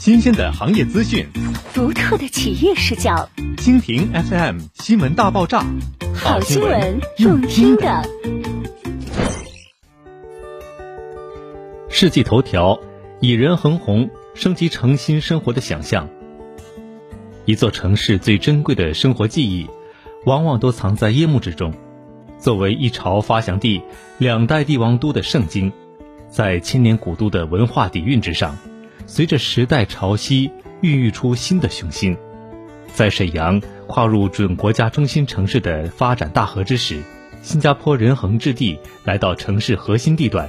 [0.00, 1.26] 新鲜的行业资讯，
[1.74, 3.28] 独特的企业视角。
[3.58, 5.62] 蜻蜓 FM 新闻大爆炸，
[6.14, 8.02] 好新闻，用听的。
[11.90, 12.80] 世纪头条：
[13.20, 16.08] 以人恒红，升级成新生活的想象。
[17.44, 19.68] 一座城市最珍贵的生活记忆，
[20.24, 21.74] 往往都藏在夜幕之中。
[22.38, 23.82] 作为一朝发祥地、
[24.16, 25.70] 两代帝王都的圣经，
[26.30, 28.56] 在千年古都的文化底蕴之上，
[29.10, 30.48] 随着时代潮汐，
[30.82, 32.16] 孕育出新的雄心。
[32.94, 37.02] 在沈阳跨入准国家中心城市的发展大河之时，
[37.42, 40.48] 新加坡人恒置地来到城市核心地段，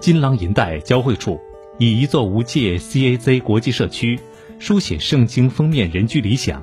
[0.00, 1.40] 金廊银带交汇处，
[1.78, 4.18] 以一座无界 CAZ 国际社区，
[4.58, 6.60] 书写圣经封面人居理想。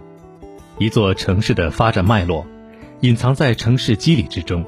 [0.78, 2.46] 一座城市的发展脉络。
[3.02, 4.66] 隐藏在城市肌理之中，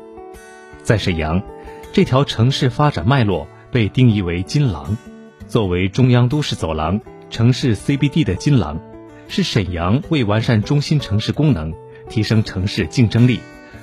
[0.81, 1.41] 在沈阳，
[1.91, 4.95] 这条城市发展脉络被定义为金廊。
[5.49, 8.79] 作为中央都市走廊、城市 CBD 的金廊，
[9.27, 11.73] 是沈阳为完善中心城市功能、
[12.07, 13.39] 提升城市竞争力、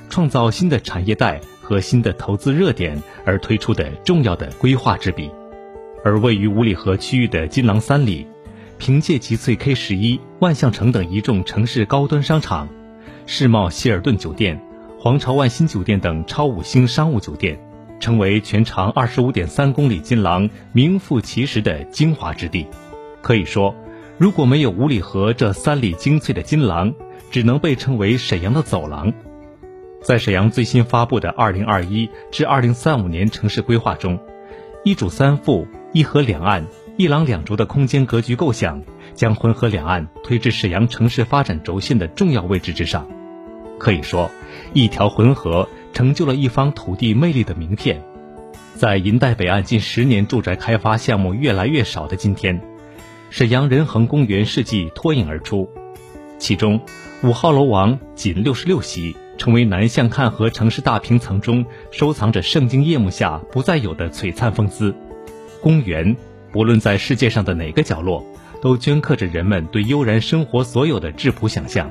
[0.08, 5.28] 创造新的产业带和新的投资热点而推出的重要的规划之笔。
[6.04, 8.28] 而位于五里河区域的金廊三里，
[8.78, 12.68] 凭借集翠 K 十一、万象城等一众城市高端商场。
[13.26, 14.62] 世贸希尔顿酒店、
[15.00, 17.58] 皇朝万鑫酒店等超五星商务酒店，
[17.98, 22.66] 成为全长二十五点三公里金廊名副其实的精华之地。
[23.22, 23.74] 可以说，
[24.18, 26.94] 如果没有五里河这三里精粹的金廊，
[27.30, 29.12] 只能被称为沈阳的走廊。
[30.02, 34.20] 在沈阳最新发布的二零二一至二零三五年城市规划中，
[34.84, 36.64] 一主三副、一河两岸、
[36.96, 38.80] 一廊两轴的空间格局构想，
[39.14, 43.08] 将浑河两岸推至沈阳城市发展轴线的重要位置之上。
[43.78, 44.30] 可以说，
[44.72, 48.02] 一条浑河成就了一方土地魅力的名片。
[48.74, 52.60] 在银带北岸近十年住宅开发项目越来越少的今天，
[53.30, 55.70] 沈阳仁恒公园世纪脱颖而出。
[56.38, 56.82] 其中，
[57.22, 64.94] 五号楼王仅六十六席，成为南向看河城市大平层中收藏着盛京夜幕下不再有的璀璨风姿。
[65.62, 66.14] 公园，
[66.52, 68.22] 不论在世界上的哪个角落，
[68.60, 71.90] 都镌刻着人们对悠然生活所有的质朴想象。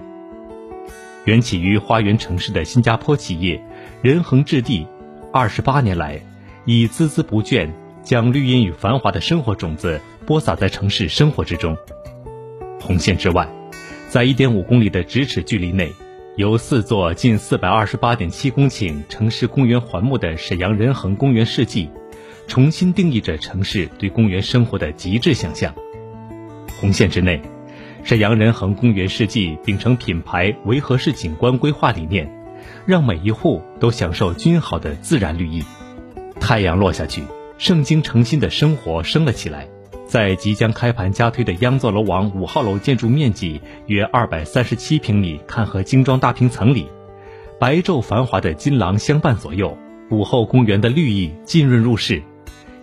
[1.24, 3.60] 缘起于花园城市的新加坡企业
[4.02, 4.86] 仁恒置地，
[5.32, 6.22] 二十八年来，
[6.66, 7.70] 以孜孜不倦
[8.04, 11.78] 将绿荫与繁华的生活种子播撒在城市生活之中。
[12.80, 13.48] 红线之外，
[14.10, 15.92] 在一点五公里的咫尺距离内，
[16.36, 21.90] 由四座近四百二十八点七公顷城市公园环幕的沈阳仁恒公园世纪，
[22.48, 25.74] 重新定义着城市对公园生活的极致想象。
[26.80, 27.42] 红线之内。
[28.04, 32.32] 沈阳仁恒公园世纪秉承品牌维和式景观规划理念，
[32.86, 35.64] 让每一户都享受均好的自然绿意。
[36.40, 37.24] 太阳落下去，
[37.58, 39.68] 盛京诚心的生活升了起来。
[40.06, 46.88] 在即将开盘加推的央座楼王五号楼建筑面积约二百三十七平米看河精装大平层里，
[47.60, 49.76] 白昼繁华的金廊相伴左右，
[50.12, 52.22] 午后公园的绿意浸润入室，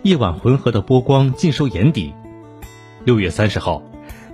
[0.01, 2.13] 夜晚浑河的波光尽收眼底。
[3.05, 3.81] 六月三十号。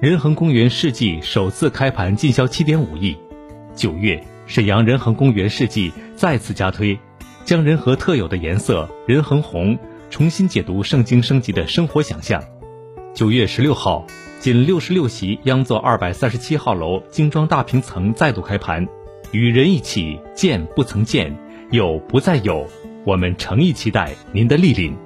[0.02, 3.18] 仁恒公园世纪首次开盘进销七点五亿。
[3.76, 6.98] 九月，沈阳仁恒公园世纪再次加推，
[7.46, 9.78] 将仁和特有的颜色仁恒红
[10.10, 12.44] 重新解读圣经升级的生活想象。
[13.14, 14.08] 九月十六号，
[14.40, 18.88] 仅六十六席央座二百三十七号楼精装大平层再度开盘，
[19.32, 21.38] 与人一起见不曾见，
[21.70, 22.66] 有不再有，
[23.06, 24.98] 我们诚意期待您的莅临。